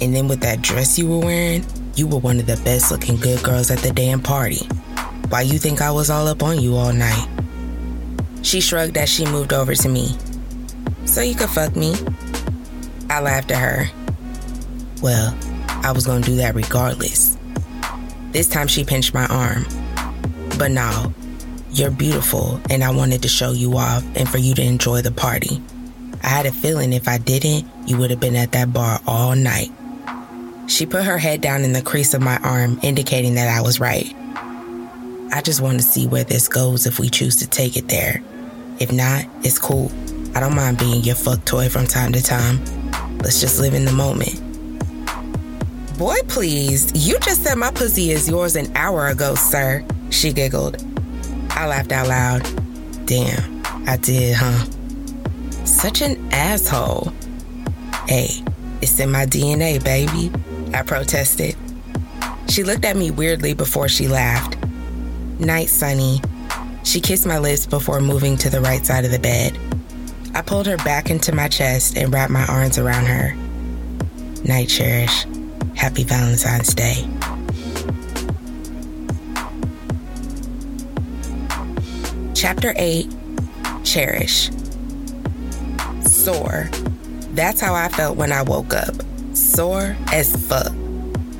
And 0.00 0.14
then 0.14 0.26
with 0.26 0.40
that 0.40 0.60
dress 0.62 0.98
you 0.98 1.08
were 1.08 1.20
wearing, 1.20 1.64
you 1.94 2.08
were 2.08 2.18
one 2.18 2.40
of 2.40 2.46
the 2.46 2.56
best 2.64 2.90
looking 2.90 3.16
good 3.16 3.42
girls 3.44 3.70
at 3.70 3.78
the 3.78 3.92
damn 3.92 4.20
party. 4.20 4.66
Why 5.28 5.42
you 5.42 5.58
think 5.58 5.80
I 5.80 5.90
was 5.90 6.10
all 6.10 6.26
up 6.26 6.42
on 6.42 6.60
you 6.60 6.76
all 6.76 6.92
night? 6.92 7.28
She 8.42 8.60
shrugged 8.60 8.96
as 8.96 9.08
she 9.08 9.24
moved 9.24 9.52
over 9.52 9.74
to 9.74 9.88
me. 9.88 10.16
So 11.04 11.20
you 11.20 11.34
could 11.34 11.50
fuck 11.50 11.76
me? 11.76 11.94
I 13.10 13.20
laughed 13.20 13.50
at 13.50 13.58
her. 13.58 13.90
Well, 15.02 15.36
I 15.82 15.92
was 15.92 16.06
gonna 16.06 16.24
do 16.24 16.36
that 16.36 16.54
regardless. 16.54 17.36
This 18.32 18.48
time 18.48 18.68
she 18.68 18.84
pinched 18.84 19.14
my 19.14 19.26
arm. 19.26 19.66
But 20.58 20.70
now, 20.70 21.12
you're 21.70 21.90
beautiful, 21.90 22.60
and 22.70 22.82
I 22.82 22.90
wanted 22.90 23.22
to 23.22 23.28
show 23.28 23.52
you 23.52 23.76
off 23.76 24.04
and 24.16 24.28
for 24.28 24.38
you 24.38 24.54
to 24.54 24.62
enjoy 24.62 25.02
the 25.02 25.12
party. 25.12 25.62
I 26.22 26.28
had 26.28 26.46
a 26.46 26.52
feeling 26.52 26.92
if 26.92 27.06
I 27.06 27.18
didn't, 27.18 27.66
you 27.86 27.96
would 27.96 28.10
have 28.10 28.20
been 28.20 28.36
at 28.36 28.52
that 28.52 28.72
bar 28.72 29.00
all 29.06 29.36
night. 29.36 29.70
She 30.66 30.84
put 30.84 31.04
her 31.04 31.16
head 31.16 31.40
down 31.40 31.62
in 31.62 31.72
the 31.72 31.82
crease 31.82 32.12
of 32.12 32.20
my 32.20 32.38
arm, 32.38 32.78
indicating 32.82 33.34
that 33.34 33.48
I 33.48 33.62
was 33.62 33.80
right. 33.80 34.14
I 35.32 35.40
just 35.42 35.60
want 35.60 35.78
to 35.78 35.84
see 35.84 36.06
where 36.06 36.24
this 36.24 36.48
goes 36.48 36.86
if 36.86 36.98
we 36.98 37.08
choose 37.08 37.36
to 37.36 37.46
take 37.46 37.76
it 37.76 37.88
there. 37.88 38.22
If 38.80 38.92
not, 38.92 39.26
it's 39.42 39.58
cool. 39.58 39.90
I 40.34 40.40
don't 40.40 40.54
mind 40.54 40.78
being 40.78 41.02
your 41.02 41.16
fuck 41.16 41.44
toy 41.44 41.68
from 41.68 41.86
time 41.86 42.12
to 42.12 42.22
time. 42.22 42.64
Let's 43.18 43.40
just 43.40 43.60
live 43.60 43.74
in 43.74 43.84
the 43.84 43.92
moment. 43.92 44.47
Boy, 45.98 46.14
please, 46.28 46.92
you 46.94 47.18
just 47.18 47.42
said 47.42 47.58
my 47.58 47.72
pussy 47.72 48.12
is 48.12 48.28
yours 48.28 48.54
an 48.54 48.70
hour 48.76 49.08
ago, 49.08 49.34
sir. 49.34 49.84
She 50.10 50.32
giggled. 50.32 50.76
I 51.50 51.66
laughed 51.66 51.90
out 51.90 52.06
loud. 52.06 52.42
Damn, 53.04 53.62
I 53.84 53.96
did, 53.96 54.36
huh? 54.38 54.64
Such 55.64 56.00
an 56.00 56.32
asshole. 56.32 57.12
Hey, 58.06 58.28
it's 58.80 59.00
in 59.00 59.10
my 59.10 59.26
DNA, 59.26 59.82
baby, 59.82 60.30
I 60.72 60.82
protested. 60.82 61.56
She 62.48 62.62
looked 62.62 62.84
at 62.84 62.96
me 62.96 63.10
weirdly 63.10 63.52
before 63.52 63.88
she 63.88 64.06
laughed. 64.06 64.56
Night, 65.40 65.68
Sunny. 65.68 66.20
She 66.84 67.00
kissed 67.00 67.26
my 67.26 67.40
lips 67.40 67.66
before 67.66 68.00
moving 68.00 68.36
to 68.36 68.48
the 68.48 68.60
right 68.60 68.86
side 68.86 69.04
of 69.04 69.10
the 69.10 69.18
bed. 69.18 69.58
I 70.32 70.42
pulled 70.42 70.68
her 70.68 70.76
back 70.76 71.10
into 71.10 71.34
my 71.34 71.48
chest 71.48 71.96
and 71.96 72.14
wrapped 72.14 72.30
my 72.30 72.46
arms 72.46 72.78
around 72.78 73.06
her. 73.06 73.34
Night, 74.44 74.68
Cherish. 74.68 75.26
Happy 75.78 76.02
Valentine's 76.02 76.74
Day. 76.74 77.06
Chapter 82.34 82.74
8 82.76 83.06
Cherish. 83.84 84.50
Sore. 86.02 86.68
That's 87.34 87.60
how 87.60 87.76
I 87.76 87.88
felt 87.90 88.16
when 88.16 88.32
I 88.32 88.42
woke 88.42 88.74
up. 88.74 88.92
Sore 89.34 89.96
as 90.12 90.34
fuck. 90.48 90.72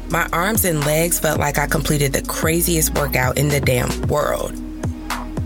My 0.08 0.28
arms 0.32 0.64
and 0.64 0.86
legs 0.86 1.18
felt 1.18 1.40
like 1.40 1.58
I 1.58 1.66
completed 1.66 2.12
the 2.12 2.22
craziest 2.22 2.94
workout 2.96 3.38
in 3.38 3.48
the 3.48 3.60
damn 3.60 4.02
world. 4.02 4.52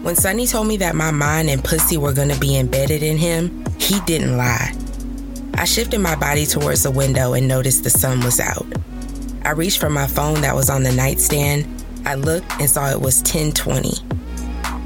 When 0.03 0.17
Sunny 0.17 0.47
told 0.47 0.67
me 0.67 0.77
that 0.77 0.95
my 0.95 1.11
mind 1.11 1.49
and 1.49 1.65
pussy 1.65 1.97
were 1.97 2.13
gonna 2.13 2.39
be 2.39 2.59
embedded 2.59 3.03
in 3.03 3.17
him, 3.17 3.65
he 3.79 4.01
didn't 4.01 4.37
lie. 4.37 4.72
I 5.63 5.65
shifted 5.65 6.01
my 6.01 6.17
body 6.17 6.45
towards 6.45 6.83
the 6.83 6.91
window 6.91 7.35
and 7.35 7.47
noticed 7.47 7.85
the 7.85 7.91
sun 7.91 8.19
was 8.25 8.41
out. 8.41 8.67
I 9.45 9.53
reached 9.53 9.79
for 9.79 9.89
my 9.89 10.09
phone 10.09 10.41
that 10.41 10.57
was 10.57 10.69
on 10.69 10.83
the 10.83 10.91
nightstand. 10.91 11.85
I 12.05 12.17
looked 12.17 12.51
and 12.59 12.69
saw 12.69 12.91
it 12.91 13.01
was 13.01 13.19
1020. 13.19 13.93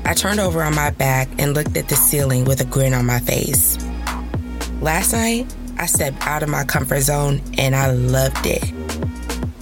I 0.05 0.13
turned 0.13 0.39
over 0.39 0.63
on 0.63 0.75
my 0.75 0.91
back 0.91 1.31
and 1.39 1.55
looked 1.55 1.79
at 1.79 1.89
the 1.89 1.97
ceiling 1.97 2.45
with 2.45 2.61
a 2.61 2.67
grin 2.67 2.93
on 2.93 3.07
my 3.07 3.21
face. 3.21 3.79
Last 4.83 5.15
night, 5.15 5.47
I 5.79 5.87
stepped 5.87 6.27
out 6.27 6.43
of 6.43 6.51
my 6.51 6.63
comfort 6.65 7.01
zone 7.01 7.41
and 7.57 7.75
I 7.75 7.93
loved 7.93 8.45
it. 8.45 8.71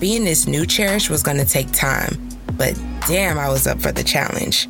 Being 0.01 0.25
this 0.25 0.49
new 0.49 0.67
Cherish 0.67 1.11
was 1.11 1.23
going 1.23 1.39
to 1.39 1.47
take 1.47 1.71
time, 1.71 2.29
but 2.55 2.75
damn, 3.07 3.39
I 3.39 3.51
was 3.51 3.69
up 3.69 3.81
for 3.81 3.93
the 3.93 4.03
challenge. 4.03 4.69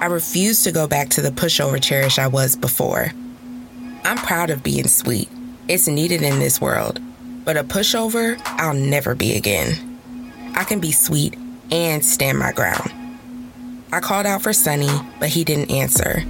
I 0.00 0.06
refused 0.06 0.64
to 0.64 0.72
go 0.72 0.88
back 0.88 1.10
to 1.10 1.22
the 1.22 1.30
pushover 1.30 1.80
Cherish 1.80 2.18
I 2.18 2.26
was 2.26 2.56
before. 2.56 3.12
I'm 4.02 4.18
proud 4.18 4.50
of 4.50 4.64
being 4.64 4.88
sweet. 4.88 5.28
It's 5.68 5.88
needed 5.88 6.22
in 6.22 6.38
this 6.38 6.60
world, 6.60 7.00
but 7.44 7.56
a 7.56 7.64
pushover, 7.64 8.40
I'll 8.44 8.72
never 8.72 9.16
be 9.16 9.34
again. 9.34 9.98
I 10.54 10.62
can 10.62 10.78
be 10.78 10.92
sweet 10.92 11.36
and 11.72 12.04
stand 12.04 12.38
my 12.38 12.52
ground. 12.52 12.92
I 13.92 13.98
called 13.98 14.26
out 14.26 14.42
for 14.42 14.52
Sunny, 14.52 14.90
but 15.18 15.28
he 15.28 15.42
didn't 15.42 15.72
answer. 15.72 16.22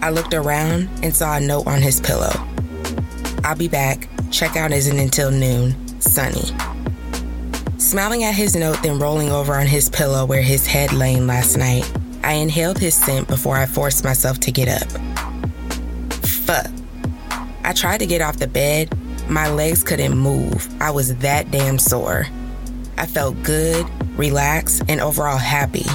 I 0.00 0.08
looked 0.08 0.32
around 0.32 0.88
and 1.02 1.14
saw 1.14 1.36
a 1.36 1.40
note 1.40 1.66
on 1.66 1.82
his 1.82 2.00
pillow. 2.00 2.32
I'll 3.44 3.54
be 3.54 3.68
back. 3.68 4.08
Checkout 4.30 4.70
isn't 4.70 4.98
until 4.98 5.30
noon. 5.30 6.00
Sunny. 6.00 6.54
Smiling 7.76 8.24
at 8.24 8.34
his 8.34 8.56
note, 8.56 8.82
then 8.82 8.98
rolling 8.98 9.30
over 9.30 9.56
on 9.56 9.66
his 9.66 9.90
pillow 9.90 10.24
where 10.24 10.40
his 10.40 10.66
head 10.66 10.94
lay 10.94 11.20
last 11.20 11.58
night, 11.58 11.90
I 12.24 12.32
inhaled 12.32 12.78
his 12.78 12.94
scent 12.94 13.28
before 13.28 13.56
I 13.56 13.66
forced 13.66 14.04
myself 14.04 14.40
to 14.40 14.50
get 14.50 14.68
up. 14.68 15.09
I 17.64 17.72
tried 17.72 17.98
to 17.98 18.06
get 18.06 18.20
off 18.20 18.38
the 18.38 18.46
bed. 18.46 18.96
My 19.28 19.50
legs 19.50 19.84
couldn't 19.84 20.16
move. 20.16 20.68
I 20.80 20.90
was 20.90 21.16
that 21.16 21.50
damn 21.50 21.78
sore. 21.78 22.26
I 22.96 23.06
felt 23.06 23.42
good, 23.42 23.86
relaxed, 24.18 24.82
and 24.88 25.00
overall 25.00 25.38
happy. 25.38 25.86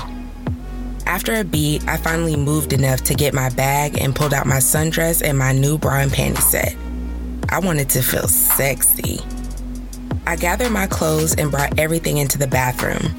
After 1.05 1.35
a 1.35 1.43
beat, 1.43 1.87
I 1.87 1.97
finally 1.97 2.35
moved 2.35 2.73
enough 2.73 3.01
to 3.03 3.13
get 3.13 3.33
my 3.33 3.49
bag 3.49 4.01
and 4.01 4.15
pulled 4.15 4.33
out 4.33 4.47
my 4.47 4.57
sundress 4.57 5.21
and 5.23 5.37
my 5.37 5.51
new 5.51 5.77
bra 5.77 5.99
and 5.99 6.11
panty 6.11 6.41
set. 6.41 6.75
I 7.49 7.59
wanted 7.59 7.89
to 7.91 8.01
feel 8.01 8.27
sexy. 8.27 9.19
I 10.25 10.35
gathered 10.35 10.71
my 10.71 10.87
clothes 10.87 11.35
and 11.35 11.51
brought 11.51 11.77
everything 11.77 12.17
into 12.17 12.39
the 12.39 12.47
bathroom. 12.47 13.13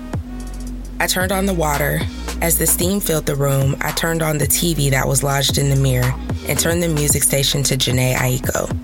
I 0.98 1.06
turned 1.06 1.30
on 1.30 1.46
the 1.46 1.54
water. 1.54 2.00
As 2.42 2.58
the 2.58 2.66
steam 2.66 3.00
filled 3.00 3.26
the 3.26 3.34
room, 3.34 3.76
I 3.80 3.92
turned 3.92 4.22
on 4.22 4.38
the 4.38 4.46
TV 4.46 4.90
that 4.90 5.08
was 5.08 5.22
lodged 5.22 5.58
in 5.58 5.70
the 5.70 5.76
mirror 5.76 6.12
and 6.48 6.58
turned 6.58 6.82
the 6.82 6.88
music 6.88 7.22
station 7.22 7.62
to 7.64 7.76
Jhené 7.76 8.14
Aiko. 8.14 8.76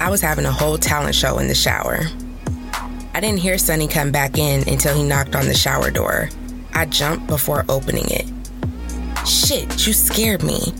I 0.00 0.10
was 0.10 0.20
having 0.20 0.44
a 0.44 0.52
whole 0.52 0.78
talent 0.78 1.14
show 1.14 1.38
in 1.38 1.48
the 1.48 1.54
shower. 1.54 2.00
I 3.14 3.20
didn't 3.20 3.38
hear 3.40 3.58
Sunny 3.58 3.86
come 3.86 4.10
back 4.10 4.38
in 4.38 4.68
until 4.68 4.96
he 4.96 5.04
knocked 5.04 5.36
on 5.36 5.46
the 5.46 5.54
shower 5.54 5.90
door. 5.90 6.28
I 6.74 6.86
jumped 6.86 7.26
before 7.26 7.64
opening 7.68 8.06
it. 8.08 8.26
Shit, 9.26 9.86
you 9.86 9.92
scared 9.92 10.42
me. 10.42 10.72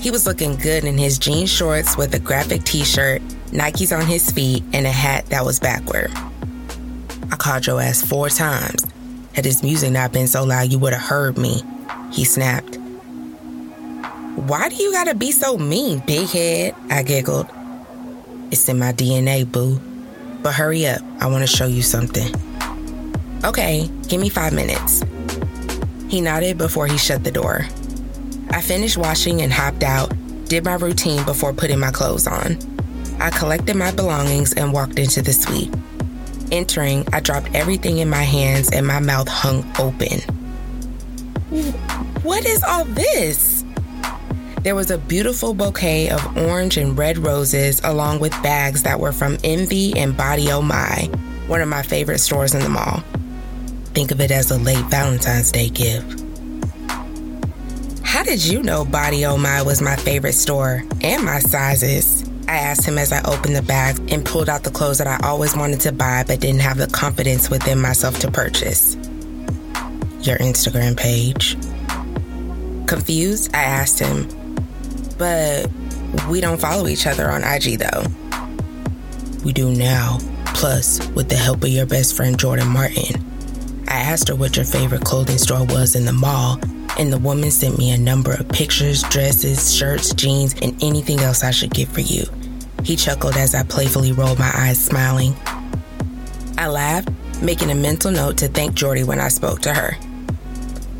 He 0.00 0.10
was 0.10 0.26
looking 0.26 0.56
good 0.56 0.84
in 0.84 0.98
his 0.98 1.18
jean 1.18 1.46
shorts 1.46 1.96
with 1.96 2.14
a 2.14 2.18
graphic 2.18 2.64
t 2.64 2.84
shirt 2.84 3.22
Nikes 3.52 3.96
on 3.96 4.06
his 4.06 4.30
feet, 4.30 4.64
and 4.72 4.86
a 4.86 4.90
hat 4.90 5.26
that 5.26 5.44
was 5.44 5.60
backward. 5.60 6.10
I 7.30 7.36
called 7.36 7.66
your 7.66 7.80
ass 7.80 8.02
four 8.02 8.28
times. 8.28 8.84
Had 9.36 9.44
his 9.44 9.62
music 9.62 9.92
not 9.92 10.12
been 10.12 10.26
so 10.26 10.44
loud, 10.44 10.72
you 10.72 10.78
would 10.78 10.94
have 10.94 11.02
heard 11.02 11.36
me. 11.36 11.62
He 12.10 12.24
snapped. 12.24 12.76
Why 14.36 14.70
do 14.70 14.76
you 14.76 14.92
gotta 14.92 15.14
be 15.14 15.30
so 15.30 15.58
mean, 15.58 15.98
big 16.06 16.30
head? 16.30 16.74
I 16.88 17.02
giggled. 17.02 17.46
It's 18.50 18.66
in 18.66 18.78
my 18.78 18.92
DNA, 18.92 19.44
boo. 19.44 19.78
But 20.42 20.54
hurry 20.54 20.86
up, 20.86 21.02
I 21.20 21.26
wanna 21.26 21.46
show 21.46 21.66
you 21.66 21.82
something. 21.82 22.34
Okay, 23.44 23.90
give 24.08 24.22
me 24.22 24.30
five 24.30 24.54
minutes. 24.54 25.04
He 26.08 26.22
nodded 26.22 26.56
before 26.56 26.86
he 26.86 26.96
shut 26.96 27.22
the 27.22 27.30
door. 27.30 27.66
I 28.48 28.62
finished 28.62 28.96
washing 28.96 29.42
and 29.42 29.52
hopped 29.52 29.82
out, 29.82 30.14
did 30.46 30.64
my 30.64 30.76
routine 30.76 31.22
before 31.26 31.52
putting 31.52 31.78
my 31.78 31.90
clothes 31.90 32.26
on. 32.26 32.56
I 33.20 33.28
collected 33.28 33.76
my 33.76 33.90
belongings 33.90 34.54
and 34.54 34.72
walked 34.72 34.98
into 34.98 35.20
the 35.20 35.34
suite. 35.34 35.74
Entering, 36.52 37.06
I 37.12 37.20
dropped 37.20 37.54
everything 37.54 37.98
in 37.98 38.08
my 38.08 38.22
hands 38.22 38.70
and 38.72 38.86
my 38.86 39.00
mouth 39.00 39.28
hung 39.28 39.64
open. 39.78 40.20
What 42.22 42.44
is 42.44 42.62
all 42.62 42.84
this? 42.84 43.64
There 44.62 44.74
was 44.74 44.90
a 44.90 44.98
beautiful 44.98 45.54
bouquet 45.54 46.10
of 46.10 46.36
orange 46.36 46.76
and 46.76 46.98
red 46.98 47.18
roses, 47.18 47.80
along 47.84 48.18
with 48.18 48.32
bags 48.42 48.82
that 48.82 48.98
were 48.98 49.12
from 49.12 49.38
Envy 49.44 49.96
and 49.96 50.16
Body 50.16 50.50
Oh 50.50 50.60
My, 50.60 51.08
one 51.46 51.60
of 51.60 51.68
my 51.68 51.82
favorite 51.82 52.18
stores 52.18 52.52
in 52.52 52.60
the 52.60 52.68
mall. 52.68 53.02
Think 53.94 54.10
of 54.10 54.20
it 54.20 54.32
as 54.32 54.50
a 54.50 54.58
late 54.58 54.84
Valentine's 54.86 55.52
Day 55.52 55.68
gift. 55.68 56.22
How 58.02 58.24
did 58.24 58.44
you 58.44 58.62
know 58.62 58.84
Body 58.84 59.24
Oh 59.24 59.36
My 59.36 59.62
was 59.62 59.80
my 59.80 59.94
favorite 59.94 60.34
store 60.34 60.82
and 61.00 61.24
my 61.24 61.38
sizes? 61.38 62.25
I 62.48 62.58
asked 62.58 62.86
him 62.86 62.96
as 62.96 63.12
I 63.12 63.22
opened 63.22 63.56
the 63.56 63.62
bag 63.62 64.12
and 64.12 64.24
pulled 64.24 64.48
out 64.48 64.62
the 64.62 64.70
clothes 64.70 64.98
that 64.98 65.08
I 65.08 65.26
always 65.26 65.56
wanted 65.56 65.80
to 65.80 65.92
buy 65.92 66.24
but 66.26 66.40
didn't 66.40 66.60
have 66.60 66.78
the 66.78 66.86
confidence 66.86 67.50
within 67.50 67.80
myself 67.80 68.20
to 68.20 68.30
purchase. 68.30 68.94
Your 70.20 70.38
Instagram 70.38 70.96
page. 70.96 71.56
Confused, 72.86 73.54
I 73.54 73.62
asked 73.62 73.98
him, 73.98 74.28
but 75.18 75.68
we 76.28 76.40
don't 76.40 76.60
follow 76.60 76.86
each 76.86 77.06
other 77.06 77.28
on 77.28 77.42
IG 77.42 77.80
though. 77.80 78.04
We 79.44 79.52
do 79.52 79.74
now, 79.74 80.18
plus 80.46 81.04
with 81.10 81.28
the 81.28 81.36
help 81.36 81.64
of 81.64 81.68
your 81.68 81.86
best 81.86 82.16
friend 82.16 82.38
Jordan 82.38 82.68
Martin. 82.68 83.24
I 83.88 83.98
asked 83.98 84.28
her 84.28 84.36
what 84.36 84.56
your 84.56 84.64
favorite 84.64 85.04
clothing 85.04 85.38
store 85.38 85.64
was 85.64 85.96
in 85.96 86.04
the 86.04 86.12
mall, 86.12 86.60
and 86.98 87.12
the 87.12 87.18
woman 87.18 87.50
sent 87.50 87.76
me 87.78 87.90
a 87.90 87.98
number 87.98 88.32
of 88.32 88.48
pictures, 88.48 89.02
dresses, 89.04 89.74
shirts, 89.74 90.14
jeans, 90.14 90.54
and 90.62 90.80
anything 90.82 91.20
else 91.20 91.42
I 91.42 91.50
should 91.50 91.70
get 91.70 91.88
for 91.88 92.00
you. 92.00 92.24
He 92.86 92.94
chuckled 92.94 93.36
as 93.36 93.52
I 93.52 93.64
playfully 93.64 94.12
rolled 94.12 94.38
my 94.38 94.52
eyes, 94.54 94.78
smiling. 94.78 95.34
I 96.56 96.68
laughed, 96.68 97.08
making 97.42 97.72
a 97.72 97.74
mental 97.74 98.12
note 98.12 98.38
to 98.38 98.46
thank 98.46 98.74
Jordy 98.74 99.02
when 99.02 99.18
I 99.18 99.26
spoke 99.26 99.60
to 99.62 99.74
her. 99.74 99.96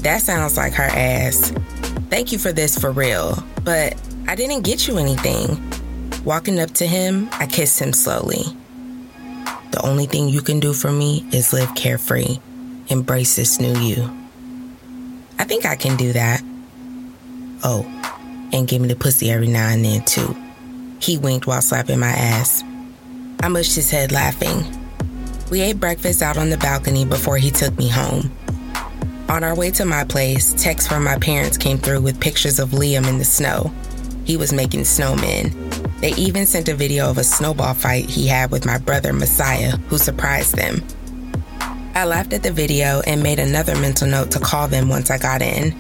That 0.01 0.21
sounds 0.21 0.57
like 0.57 0.73
her 0.73 0.83
ass. 0.83 1.53
Thank 2.11 2.33
you 2.33 2.39
for 2.39 2.51
this 2.51 2.77
for 2.77 2.91
real, 2.91 3.41
but 3.63 3.95
I 4.27 4.35
didn't 4.35 4.63
get 4.63 4.89
you 4.89 4.99
anything. 4.99 5.63
Walking 6.25 6.59
up 6.59 6.73
to 6.73 6.89
him, 6.89 7.29
I 7.35 7.47
kissed 7.47 7.79
him 7.79 7.93
slowly. 7.93 8.43
The 9.71 9.81
only 9.85 10.07
thing 10.07 10.29
you 10.29 10.43
can 10.43 10.59
do 10.59 10.73
for 10.73 10.91
me 10.91 11.25
is 11.31 11.53
live 11.53 11.73
carefree, 11.77 12.39
embrace 12.89 13.37
this 13.37 13.61
new 13.61 13.79
you. 13.79 14.11
I 15.39 15.45
think 15.45 15.65
I 15.65 15.77
can 15.77 15.97
do 15.97 16.13
that. 16.15 16.43
Oh, 17.63 17.87
and 18.53 18.67
give 18.67 18.83
me 18.83 18.89
the 18.89 18.97
pussy 18.97 19.31
every 19.31 19.47
now 19.47 19.69
and 19.69 19.85
then, 19.85 20.05
too. 20.05 20.37
He 21.01 21.19
winked 21.19 21.47
while 21.47 21.63
slapping 21.63 21.99
my 21.99 22.09
ass. 22.09 22.63
I 23.43 23.49
mushed 23.49 23.75
his 23.75 23.91
head, 23.91 24.13
laughing. 24.13 24.65
We 25.51 25.61
ate 25.61 25.79
breakfast 25.79 26.23
out 26.23 26.37
on 26.37 26.51
the 26.51 26.57
balcony 26.57 27.05
before 27.05 27.39
he 27.39 27.51
took 27.51 27.77
me 27.79 27.89
home. 27.89 28.31
On 29.29 29.45
our 29.45 29.55
way 29.55 29.71
to 29.73 29.85
my 29.85 30.05
place, 30.05 30.53
texts 30.61 30.89
from 30.89 31.05
my 31.05 31.19
parents 31.19 31.59
came 31.59 31.79
through 31.79 32.01
with 32.01 32.21
pictures 32.21 32.59
of 32.59 32.71
Liam 32.71 33.09
in 33.09 33.19
the 33.19 33.25
snow. 33.25 33.73
He 34.25 34.37
was 34.37 34.53
making 34.53 34.81
snowmen. 34.81 35.53
They 36.01 36.13
even 36.15 36.47
sent 36.47 36.69
a 36.69 36.75
video 36.75 37.09
of 37.09 37.19
a 37.19 37.25
snowball 37.25 37.75
fight 37.75 38.11
he 38.11 38.27
had 38.27 38.51
with 38.51 38.67
my 38.67 38.79
brother 38.79 39.13
Messiah, 39.13 39.77
who 39.89 39.99
surprised 39.99 40.57
them. 40.57 40.83
I 41.95 42.05
laughed 42.05 42.33
at 42.33 42.43
the 42.43 42.53
video 42.53 43.01
and 43.07 43.23
made 43.23 43.39
another 43.39 43.75
mental 43.77 44.07
note 44.09 44.31
to 44.33 44.39
call 44.39 44.69
them 44.69 44.89
once 44.89 45.11
I 45.11 45.19
got 45.19 45.43
in. 45.43 45.75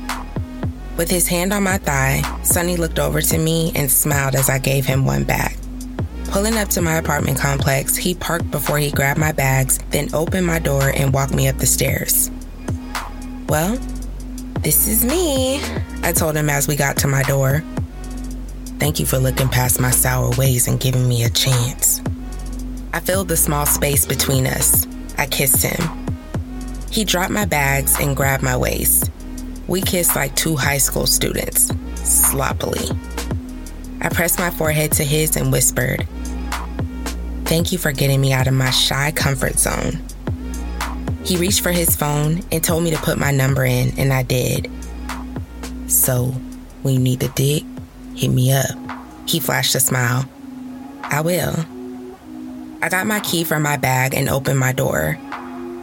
With 0.96 1.10
his 1.10 1.28
hand 1.28 1.52
on 1.52 1.62
my 1.62 1.76
thigh, 1.76 2.22
Sunny 2.42 2.76
looked 2.76 2.98
over 2.98 3.20
to 3.20 3.38
me 3.38 3.70
and 3.74 3.90
smiled 3.90 4.34
as 4.34 4.48
I 4.48 4.58
gave 4.58 4.86
him 4.86 5.04
one 5.04 5.24
back. 5.24 5.56
Pulling 6.28 6.56
up 6.56 6.68
to 6.70 6.80
my 6.80 6.96
apartment 6.96 7.38
complex, 7.38 7.96
he 7.96 8.14
parked 8.14 8.50
before 8.50 8.78
he 8.78 8.90
grabbed 8.90 9.20
my 9.20 9.32
bags, 9.32 9.78
then 9.90 10.12
opened 10.14 10.46
my 10.46 10.58
door 10.58 10.90
and 10.94 11.12
walked 11.12 11.34
me 11.34 11.48
up 11.48 11.58
the 11.58 11.66
stairs. 11.66 12.30
Well, 13.48 13.76
this 14.60 14.88
is 14.88 15.04
me, 15.04 15.60
I 16.02 16.12
told 16.12 16.34
him 16.34 16.48
as 16.48 16.66
we 16.66 16.76
got 16.76 16.96
to 16.98 17.08
my 17.08 17.22
door. 17.24 17.62
Thank 18.78 18.98
you 18.98 19.06
for 19.06 19.18
looking 19.18 19.48
past 19.48 19.80
my 19.80 19.90
sour 19.90 20.30
ways 20.36 20.66
and 20.66 20.80
giving 20.80 21.06
me 21.06 21.24
a 21.24 21.30
chance. 21.30 22.02
I 22.92 23.00
filled 23.00 23.28
the 23.28 23.36
small 23.36 23.66
space 23.66 24.06
between 24.06 24.46
us. 24.46 24.86
I 25.18 25.26
kissed 25.26 25.62
him. 25.62 25.90
He 26.90 27.04
dropped 27.04 27.30
my 27.30 27.44
bags 27.44 28.00
and 28.00 28.16
grabbed 28.16 28.42
my 28.42 28.56
waist. 28.56 29.10
We 29.68 29.82
kissed 29.82 30.14
like 30.14 30.34
two 30.36 30.54
high 30.54 30.78
school 30.78 31.06
students, 31.06 31.72
sloppily. 31.96 32.88
I 34.00 34.08
pressed 34.10 34.38
my 34.38 34.50
forehead 34.50 34.92
to 34.92 35.04
his 35.04 35.36
and 35.36 35.50
whispered, 35.50 36.06
Thank 37.46 37.72
you 37.72 37.78
for 37.78 37.90
getting 37.90 38.20
me 38.20 38.32
out 38.32 38.46
of 38.46 38.54
my 38.54 38.70
shy 38.70 39.10
comfort 39.10 39.58
zone. 39.58 40.02
He 41.24 41.36
reached 41.36 41.62
for 41.62 41.72
his 41.72 41.96
phone 41.96 42.42
and 42.52 42.62
told 42.62 42.84
me 42.84 42.92
to 42.92 42.98
put 42.98 43.18
my 43.18 43.32
number 43.32 43.64
in, 43.64 43.98
and 43.98 44.12
I 44.12 44.22
did. 44.22 44.70
So, 45.88 46.26
when 46.82 46.94
you 46.94 47.00
need 47.00 47.20
the 47.20 47.28
dick, 47.28 47.64
hit 48.14 48.28
me 48.28 48.52
up. 48.52 48.76
He 49.26 49.40
flashed 49.40 49.74
a 49.74 49.80
smile. 49.80 50.28
I 51.02 51.20
will. 51.22 51.54
I 52.82 52.88
got 52.88 53.08
my 53.08 53.18
key 53.20 53.42
from 53.42 53.62
my 53.62 53.76
bag 53.76 54.14
and 54.14 54.28
opened 54.28 54.60
my 54.60 54.72
door. 54.72 55.18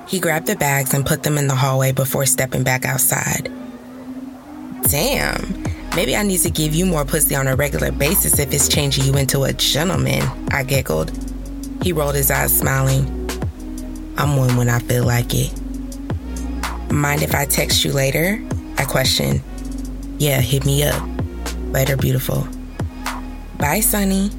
He 0.08 0.22
grabbed 0.22 0.48
the 0.48 0.56
bags 0.56 0.94
and 0.94 1.06
put 1.06 1.24
them 1.24 1.38
in 1.38 1.48
the 1.48 1.56
hallway 1.56 1.92
before 1.92 2.26
stepping 2.26 2.64
back 2.64 2.86
outside. 2.86 3.52
Damn, 4.90 5.64
maybe 5.96 6.16
I 6.16 6.24
need 6.24 6.40
to 6.40 6.50
give 6.50 6.76
you 6.76 6.86
more 6.86 7.06
pussy 7.06 7.36
on 7.36 7.48
a 7.48 7.56
regular 7.56 7.92
basis 7.92 8.40
if 8.40 8.54
it's 8.54 8.68
changing 8.68 9.06
you 9.06 9.16
into 9.16 9.44
a 9.44 9.54
gentleman, 9.54 10.22
I 10.52 10.64
giggled. 10.64 11.12
He 11.82 11.94
rolled 11.94 12.16
his 12.16 12.30
eyes, 12.30 12.58
smiling. 12.58 13.08
I'm 14.18 14.38
one 14.38 14.56
when 14.58 14.70
I 14.70 14.80
feel 14.80 15.04
like 15.04 15.34
it. 15.34 15.52
Mind 16.92 17.24
if 17.24 17.34
I 17.34 17.46
text 17.46 17.84
you 17.84 17.92
later? 17.92 18.42
I 18.78 18.86
questioned. 18.86 19.42
Yeah, 20.20 20.40
hit 20.42 20.66
me 20.66 20.84
up. 20.84 21.02
Later, 21.72 21.98
beautiful. 21.98 22.48
Bye, 23.58 23.80
Sonny. 23.80 24.30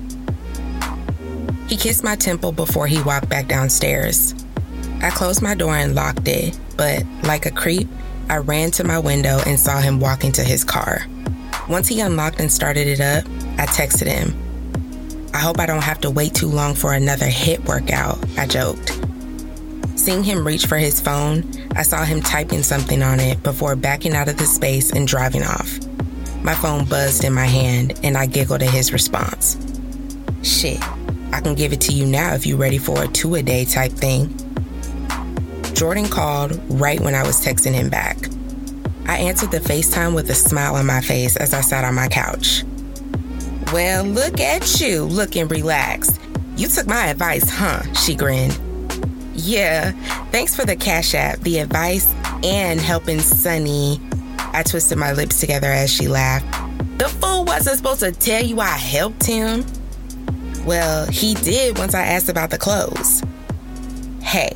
He 1.67 1.77
kissed 1.77 2.05
my 2.05 2.15
temple 2.15 2.53
before 2.53 2.87
he 2.87 3.03
walked 3.03 3.29
back 3.29 3.49
downstairs. 3.49 4.35
I 5.03 5.11
closed 5.11 5.43
my 5.43 5.55
door 5.55 5.75
and 5.75 5.95
locked 5.95 6.29
it, 6.29 6.59
but 6.77 7.03
like 7.25 7.47
a 7.47 7.51
creep, 7.51 7.89
I 8.29 8.39
ran 8.39 8.71
to 8.73 8.85
my 8.85 8.99
window 8.99 9.41
and 9.47 9.59
saw 9.59 9.81
him 9.81 10.01
walking 10.01 10.33
to 10.33 10.45
his 10.45 10.65
car. 10.65 11.07
Once 11.69 11.89
he 11.89 12.01
unlocked 12.01 12.41
and 12.41 12.53
started 12.53 12.87
it 12.87 13.01
up, 13.01 13.25
I 13.59 13.67
texted 13.67 14.07
him. 14.07 14.35
I 15.35 15.39
hope 15.39 15.59
I 15.59 15.67
don't 15.67 15.83
have 15.83 16.01
to 16.03 16.11
wait 16.11 16.35
too 16.35 16.49
long 16.49 16.75
for 16.75 16.93
another 16.93 17.27
HIIT 17.27 17.65
workout, 17.67 18.19
I 18.39 18.47
joked. 18.47 19.01
Seeing 19.97 20.23
him 20.23 20.47
reach 20.47 20.67
for 20.67 20.77
his 20.77 21.01
phone, 21.01 21.45
I 21.77 21.83
saw 21.83 22.05
him 22.05 22.21
typing 22.21 22.63
something 22.63 23.03
on 23.03 23.21
it 23.21 23.43
before 23.43 23.77
backing 23.77 24.15
out 24.15 24.29
of 24.29 24.37
the 24.37 24.47
space 24.47 24.91
and 24.91 25.09
driving 25.09 25.43
off. 25.43 25.79
My 26.43 26.55
phone 26.55 26.85
buzzed 26.85 27.25
in 27.25 27.33
my 27.33 27.47
hand 27.47 27.99
and 28.03 28.17
I 28.17 28.27
giggled 28.27 28.63
at 28.63 28.71
his 28.71 28.93
response. 28.93 29.57
Shit, 30.43 30.79
I 31.33 31.41
can 31.41 31.55
give 31.55 31.73
it 31.73 31.81
to 31.83 31.93
you 31.93 32.07
now 32.07 32.35
if 32.35 32.47
you're 32.47 32.59
ready 32.59 32.79
for 32.79 33.03
a 33.03 33.09
two 33.09 33.35
a 33.37 33.43
day 33.43 33.65
type 33.65 33.93
thing. 33.93 34.29
Jordan 35.75 36.09
called 36.09 36.61
right 36.71 37.01
when 37.01 37.15
I 37.15 37.25
was 37.25 37.45
texting 37.45 37.75
him 37.75 37.91
back. 37.91 38.17
I 39.07 39.19
answered 39.19 39.51
the 39.51 39.59
FaceTime 39.59 40.15
with 40.15 40.31
a 40.31 40.35
smile 40.35 40.77
on 40.77 40.87
my 40.87 41.01
face 41.01 41.37
as 41.37 41.53
I 41.53 41.61
sat 41.61 41.85
on 41.85 41.95
my 41.95 42.09
couch. 42.09 42.63
Well, 43.73 44.05
look 44.05 44.41
at 44.41 44.81
you, 44.81 45.05
looking 45.05 45.49
relaxed. 45.49 46.21
You 46.57 46.69
took 46.69 46.87
my 46.87 47.07
advice, 47.07 47.51
huh? 47.51 47.83
She 47.95 48.15
grinned. 48.15 48.59
Yeah, 49.35 49.91
thanks 50.31 50.55
for 50.55 50.65
the 50.65 50.77
cash 50.77 51.15
app, 51.15 51.41
the 51.41 51.59
advice, 51.59 52.07
and 52.45 52.81
helping 52.81 53.19
Sunny. 53.19 54.01
I 54.39 54.63
twisted 54.63 54.97
my 54.97 55.13
lips 55.13 55.41
together 55.41 55.67
as 55.67 55.93
she 55.93 56.07
laughed. 56.07 56.47
The 56.99 57.09
fool 57.09 57.45
wasn't 57.45 57.77
supposed 57.77 58.01
to 58.01 58.13
tell 58.13 58.45
you 58.45 58.61
I 58.61 58.69
helped 58.69 59.27
him. 59.27 59.65
Well, 60.65 61.07
he 61.11 61.35
did 61.35 61.77
once 61.79 61.95
I 61.95 62.03
asked 62.03 62.29
about 62.29 62.51
the 62.51 62.59
clothes. 62.59 63.23
Hey, 64.23 64.53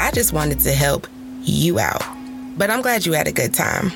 I 0.00 0.10
just 0.12 0.32
wanted 0.32 0.60
to 0.60 0.72
help 0.72 1.06
you 1.42 1.78
out. 1.78 2.02
But 2.56 2.70
I'm 2.70 2.80
glad 2.80 3.04
you 3.04 3.12
had 3.12 3.28
a 3.28 3.32
good 3.32 3.52
time. 3.52 3.92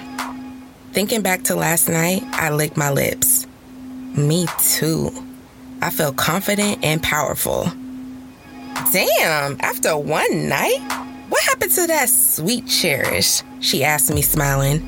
Thinking 0.93 1.23
back 1.23 1.45
to 1.45 1.55
last 1.55 1.89
night, 1.89 2.23
I 2.33 2.51
licked 2.51 2.77
my 2.77 2.91
lips. 2.91 3.47
Me 4.15 4.47
too. 4.59 5.11
I 5.81 5.89
felt 5.89 6.17
confident 6.17 6.85
and 6.85 7.03
powerful. 7.03 7.65
Damn, 8.93 9.57
after 9.61 9.97
one 9.97 10.47
night? 10.47 10.79
What 11.31 11.43
happened 11.45 11.73
to 11.73 11.87
that 11.87 12.11
sweet 12.11 12.69
cherish? 12.69 13.43
She 13.61 13.83
asked 13.83 14.13
me, 14.13 14.21
smiling. 14.21 14.87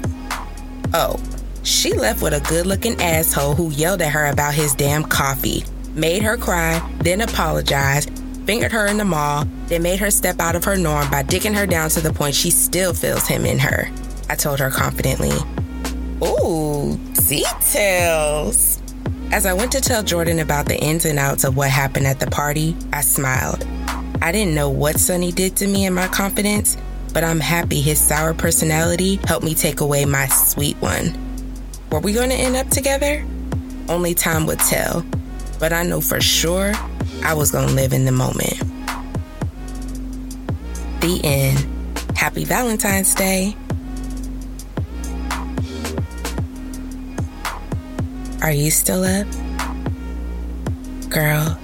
Oh, 0.93 1.19
she 1.63 1.95
left 1.95 2.23
with 2.23 2.35
a 2.35 2.47
good 2.47 2.67
looking 2.67 3.01
asshole 3.01 3.55
who 3.55 3.71
yelled 3.71 4.03
at 4.03 4.13
her 4.13 4.27
about 4.27 4.55
his 4.55 4.75
damn 4.75 5.03
coffee, 5.03 5.65
made 5.95 6.23
her 6.23 6.37
cry, 6.37 6.87
then 6.99 7.23
apologized, 7.23 8.11
fingered 8.47 8.71
her 8.71 8.87
in 8.87 8.97
the 8.97 9.05
mall, 9.05 9.45
then 9.67 9.83
made 9.83 9.99
her 9.99 10.11
step 10.11 10.41
out 10.41 10.55
of 10.55 10.65
her 10.65 10.77
norm 10.77 11.11
by 11.11 11.23
dicking 11.23 11.55
her 11.55 11.67
down 11.67 11.91
to 11.91 12.01
the 12.01 12.13
point 12.13 12.35
she 12.35 12.51
still 12.51 12.95
feels 12.95 13.27
him 13.27 13.45
in 13.45 13.59
her. 13.59 13.91
I 14.31 14.37
told 14.37 14.61
her 14.61 14.71
confidently. 14.71 15.33
Ooh, 16.25 16.97
details. 17.29 18.81
As 19.33 19.45
I 19.45 19.53
went 19.53 19.73
to 19.73 19.81
tell 19.81 20.05
Jordan 20.05 20.39
about 20.39 20.67
the 20.67 20.81
ins 20.81 21.05
and 21.05 21.19
outs 21.19 21.43
of 21.43 21.57
what 21.57 21.71
happened 21.71 22.07
at 22.07 22.21
the 22.21 22.29
party, 22.29 22.77
I 22.93 23.01
smiled. 23.01 23.67
I 24.23 24.31
didn't 24.31 24.55
know 24.55 24.71
what 24.71 25.01
Sonny 25.01 25.33
did 25.33 25.57
to 25.57 25.67
me 25.67 25.85
and 25.85 25.95
my 25.95 26.07
confidence, 26.07 26.77
but 27.13 27.25
I'm 27.25 27.41
happy 27.41 27.81
his 27.81 28.01
sour 28.01 28.33
personality 28.33 29.19
helped 29.27 29.45
me 29.45 29.55
take 29.55 29.81
away 29.81 30.05
my 30.05 30.29
sweet 30.29 30.77
one. 30.77 31.13
Were 31.91 32.01
we 32.01 32.13
going 32.13 32.31
to 32.31 32.37
end 32.37 32.57
up 32.57 32.69
together? 32.69 33.25
Only 33.89 34.15
time 34.15 34.47
would 34.47 34.61
tell, 34.61 35.05
but 35.59 35.73
I 35.73 35.83
know 35.83 36.01
for 36.01 36.21
sure 36.21 36.73
I 37.25 37.35
was 37.35 37.51
going 37.51 37.69
to 37.69 37.75
live 37.75 37.93
in 37.93 38.05
the 38.05 38.13
moment. 38.13 38.59
The 41.01 41.21
end. 41.25 41.67
Happy 42.17 42.45
Valentine's 42.45 43.15
Day. 43.15 43.57
Are 48.43 48.53
you 48.53 48.71
still 48.71 49.05
up? 49.05 49.27
Girl, 51.11 51.59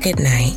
good 0.00 0.18
night. 0.18 0.56